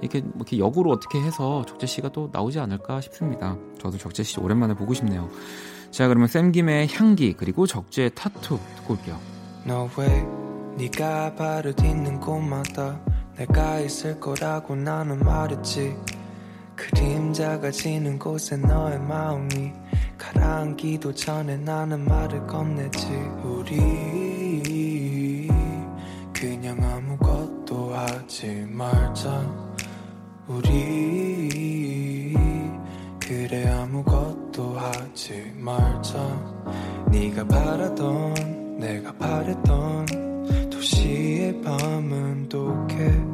[0.00, 3.56] 이렇게, 뭐 이렇게 역으로 어떻게 해서 적재 씨가 또 나오지 않을까 싶습니다.
[3.78, 5.30] 저도 적재 씨 오랜만에 보고 싶네요.
[5.92, 9.18] 자, 그러면 쌤김의 향기, 그리고 적재의 타투 듣고 올게요.
[9.66, 10.24] Way
[10.78, 13.00] 네가 발을 딛는 곳마다
[13.40, 15.96] 내가 있을 거라고 나는 말했지.
[16.76, 19.72] 그림자가 지는 곳에 너의 마음이
[20.18, 23.06] 가라앉기도 전에 나는 말을 건네지.
[23.42, 25.48] 우리
[26.34, 29.70] 그냥 아무것도 하지 말자.
[30.46, 31.56] 우리
[33.18, 36.18] 그래 아무것도 하지 말자.
[37.10, 43.29] 네가 바라던 내가 바랬던 도시의 밤은 독해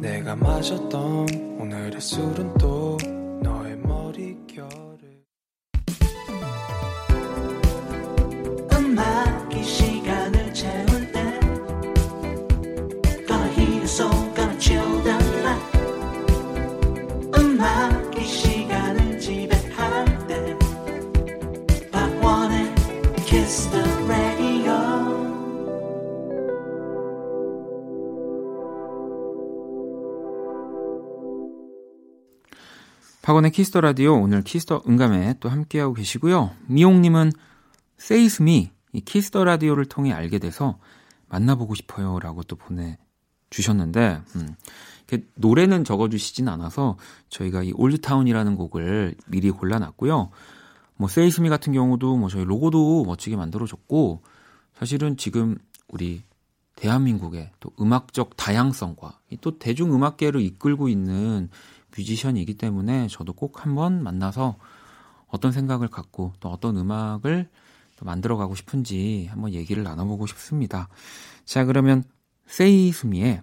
[0.00, 1.26] 내가 마셨던
[1.58, 2.96] 오늘의 술은 또
[3.42, 5.24] 너의 머릿결을
[8.72, 9.25] 음악
[33.26, 36.52] 박원의 Kiss the Radio 오늘 Kiss the 음감회 또 함께하고 계시고요.
[36.68, 37.32] 미용님은
[37.96, 40.78] 세이수미 이 Kiss the Radio를 통해 알게 돼서
[41.28, 42.98] 만나보고 싶어요라고 또 보내
[43.50, 44.54] 주셨는데 음,
[45.08, 46.98] 이렇게 노래는 적어주시진 않아서
[47.28, 50.30] 저희가 이 Old Town이라는 곡을 미리 골라놨고요.
[50.94, 54.22] 뭐 세이수미 같은 경우도 뭐 저희 로고도 멋지게 만들어줬고
[54.78, 55.58] 사실은 지금
[55.88, 56.22] 우리
[56.76, 61.50] 대한민국의 또 음악적 다양성과 이또 대중음악계를 이끌고 있는
[61.96, 64.56] 뮤지션이기 때문에 저도 꼭 한번 만나서
[65.28, 67.48] 어떤 생각을 갖고 또 어떤 음악을
[67.96, 70.88] 또 만들어가고 싶은지 한번 얘기를 나눠보고 싶습니다.
[71.44, 72.04] 자, 그러면
[72.46, 73.42] 세이스미의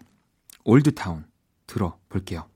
[0.64, 1.26] 올드타운
[1.68, 2.53] 들어볼게요.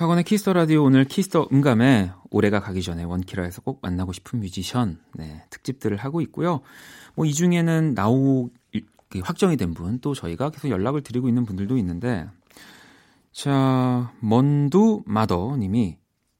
[0.00, 4.40] 박원의 Kiss the Radio 오늘 Kiss the 음감회 올해가 가기 전에 원키라에서 꼭 만나고 싶은
[4.40, 6.62] 뮤지션 네, 특집들을 하고 있고요.
[7.16, 8.48] 뭐 이 중에는 나오
[9.10, 12.26] 그 확정이 된 분 또 저희가 계속 연락을 드리고 있는 분들도 있는데
[13.30, 15.98] 자 먼두 마더님이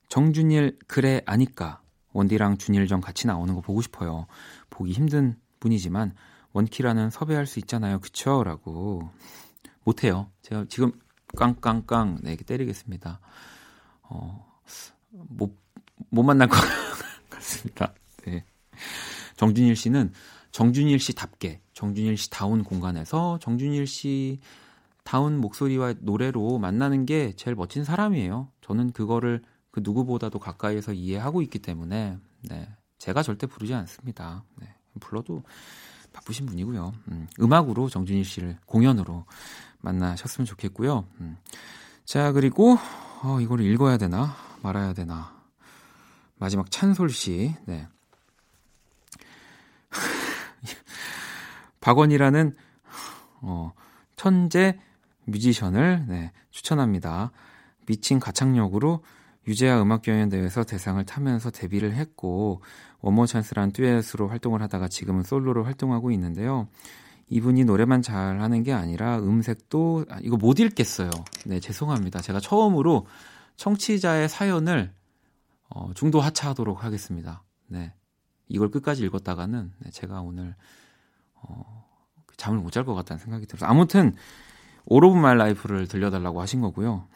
[0.08, 1.82] 정준일 그래 아니까
[2.14, 4.26] 원디랑 준일정 같이 나오는 거 보고 싶어요.
[4.70, 6.14] 보기 힘든 분이지만
[6.54, 7.98] 원키라는 섭외할 수 있잖아요.
[8.00, 8.42] 그쵸?
[8.42, 9.10] 라고.
[9.84, 10.30] 못해요.
[10.40, 10.92] 제가 지금
[11.36, 13.20] 깡깡깡 네, 이렇게 때리겠습니다.
[14.10, 14.46] 어,
[15.10, 15.56] 못,
[16.10, 16.56] 못 만날 것
[17.30, 17.94] 같습니다.
[18.26, 18.44] 네.
[19.36, 20.12] 정준일 씨는
[20.50, 24.40] 정준일 씨답게, 정준일 씨 다운 공간에서 정준일 씨
[25.04, 28.48] 다운 목소리와 노래로 만나는 게 제일 멋진 사람이에요.
[28.60, 32.68] 저는 그거를 그 누구보다도 가까이에서 이해하고 있기 때문에, 네.
[32.98, 34.44] 제가 절대 부르지 않습니다.
[34.56, 34.68] 네.
[34.98, 35.42] 불러도
[36.12, 36.92] 바쁘신 분이고요.
[37.08, 39.24] 음, 음악으로 정준일 씨를 공연으로
[39.78, 41.06] 만나셨으면 좋겠고요.
[41.20, 41.36] 음.
[42.04, 42.76] 자, 그리고
[43.22, 45.34] 어, 이걸 읽어야 되나 말아야 되나.
[46.38, 47.54] 마지막 찬솔 씨.
[47.66, 47.86] 네.
[51.80, 52.56] 박원이라는
[53.42, 53.72] 어,
[54.16, 54.78] 천재
[55.24, 57.30] 뮤지션을 네, 추천합니다.
[57.86, 59.04] 미친 가창력으로
[59.46, 62.62] 유재하 음악경연대회에서 대상을 타면서 데뷔를 했고
[63.00, 66.68] 원모어찬스란 듀엣으로 활동을 하다가 지금은 솔로로 활동하고 있는데요.
[67.30, 71.10] 이분이 노래만 잘하는 게 아니라 음색도 아, 이거 못 읽겠어요.
[71.46, 72.20] 네 죄송합니다.
[72.20, 73.06] 제가 처음으로
[73.56, 74.92] 청취자의 사연을
[75.68, 77.44] 어, 중도 하차하도록 하겠습니다.
[77.68, 77.94] 네
[78.48, 80.56] 이걸 끝까지 읽었다가는 네, 제가 오늘
[81.34, 81.86] 어,
[82.36, 84.14] 잠을 못 잘 것 같다는 생각이 들어서 아무튼
[84.86, 87.06] All of My Life를 들려달라고 하신 거고요.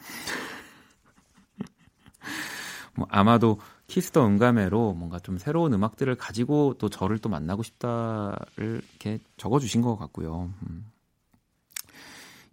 [2.95, 8.81] 뭐 아마도 Kiss the 음감회로 뭔가 좀 새로운 음악들을 가지고 또 저를 또 만나고 싶다를
[8.91, 10.51] 이렇게 적어주신 것 같고요.
[10.67, 10.85] 음.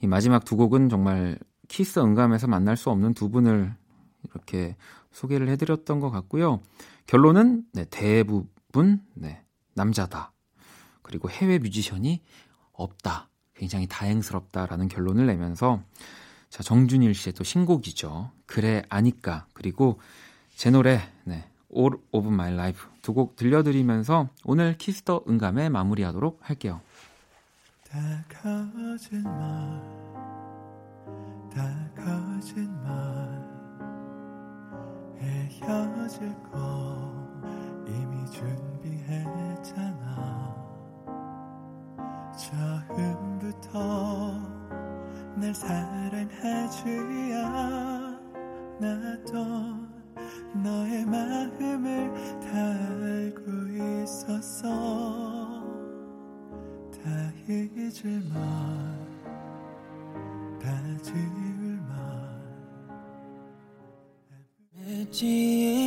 [0.00, 3.74] 이 마지막 두 곡은 정말 키스 응감에서 만날 수 없는 두 분을
[4.24, 4.76] 이렇게
[5.12, 6.60] 소개를 해드렸던 것 같고요.
[7.06, 9.42] 결론은 네, 대부분 네,
[9.74, 10.32] 남자다.
[11.02, 12.20] 그리고 해외 뮤지션이
[12.72, 13.28] 없다.
[13.54, 15.82] 굉장히 다행스럽다라는 결론을 내면서
[16.48, 18.32] 자 정준일 씨의 또 신곡이죠.
[18.46, 20.00] 그래 아니까 그리고
[20.54, 21.44] 제 노래 네,
[21.76, 26.80] All of My Life 두 곡 들려드리면서 오늘 Kiss the 음감회 마무리하도록 할게요.
[27.88, 27.98] 다
[28.28, 29.32] 거짓말
[31.54, 33.42] 다 거짓말
[35.20, 37.12] 헤어질 거
[37.86, 39.92] 이미 준비했잖아
[42.36, 43.78] 처음부터
[45.36, 46.88] 날 사랑하지
[48.80, 49.81] 않았던
[50.54, 52.48] 너의 마음을 다
[53.04, 53.42] 알고
[54.02, 54.68] 있었어
[56.92, 58.22] 다 잊을
[60.58, 60.68] 말다
[61.02, 61.92] 지울 말.
[65.10, 65.81] 지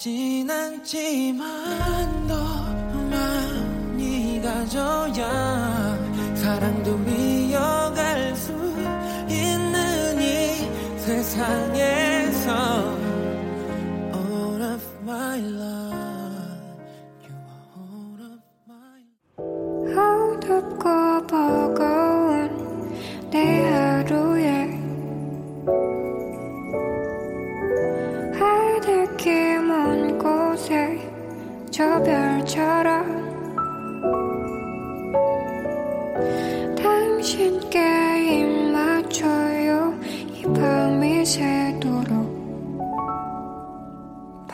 [0.00, 2.34] 없진 않지만 더
[3.10, 5.98] 많이 가져야
[6.34, 8.50] 사랑도 이어갈 수
[9.28, 11.99] 있는 이 세상에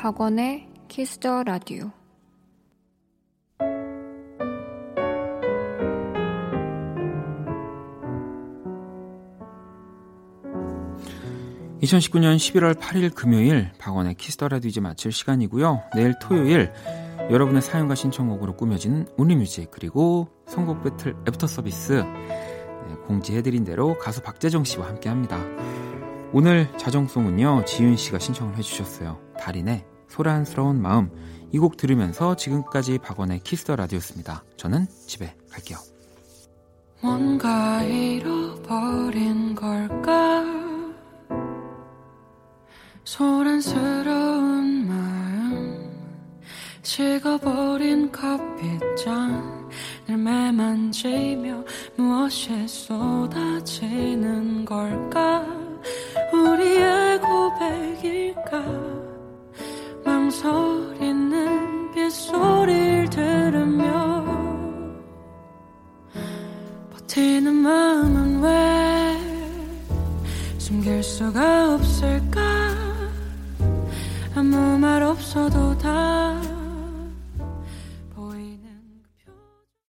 [0.06, 1.90] 박원의 Kiss the Radio
[11.82, 15.82] 2019년 11월 8일 금요일 박원의 Kiss the Radio 이제 마칠 시간이고요.
[15.96, 16.72] 내일 토요일
[17.28, 24.22] 여러분의 사연과 신청곡으로 꾸며진 Only Music 그리고 선곡 배틀 애프터 서비스 네, 공지해드린 대로 가수
[24.22, 25.36] 박재정 씨와 함께합니다.
[26.32, 29.26] 오늘 자정송은요 지윤 씨가 신청을 해주셨어요.
[29.36, 31.10] 다린의 소란스러운 마음.
[31.52, 34.44] 이 곡 들으면서 지금까지 박원의 Kiss the Radio였습니다.
[34.56, 35.76] 저는 집에 갈게요.
[37.02, 40.42] 뭔가 잃어버린 걸까?
[43.04, 45.90] 소란스러운 마음.
[46.82, 49.68] 식어버린 커피잔.
[50.06, 51.62] 늘 매만지며
[51.96, 55.44] 무엇이 쏟아지는 걸까?
[56.32, 58.95] 우리의 고백일까
[60.26, 64.24] 망설이는 빗소리를 들으며
[66.92, 69.20] 버티는 마음은 왜
[70.58, 72.40] 숨길 수가 없을까?
[74.34, 76.40] 아무 말 없어도 다